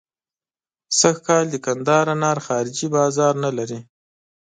سږکال 0.99 1.45
د 1.51 1.55
کندهار 1.65 2.05
انار 2.15 2.37
خارجي 2.45 2.87
بازار 2.95 3.33
نه 3.43 3.51
لري. 3.57 3.79